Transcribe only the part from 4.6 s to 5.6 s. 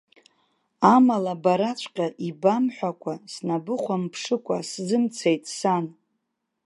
сзымцеит,